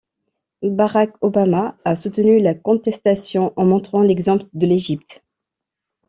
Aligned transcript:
Barack 0.63 1.13
Obama 1.21 1.77
a 1.85 1.95
soutenu 1.95 2.39
la 2.39 2.55
contestation 2.55 3.53
en 3.55 3.65
montrant 3.65 4.01
l'exemple 4.01 4.47
de 4.53 4.65
l'Égypte. 4.65 5.23